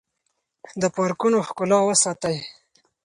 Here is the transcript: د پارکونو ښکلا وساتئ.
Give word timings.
د 0.81 0.83
پارکونو 0.95 1.37
ښکلا 1.47 1.79
وساتئ. 1.83 2.37